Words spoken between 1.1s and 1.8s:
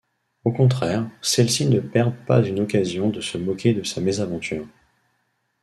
celles-ci ne